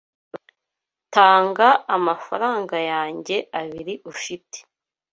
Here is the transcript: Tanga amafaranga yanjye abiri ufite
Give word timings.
Tanga 1.15 1.67
amafaranga 1.95 2.75
yanjye 2.91 3.35
abiri 3.59 3.93
ufite 4.11 4.57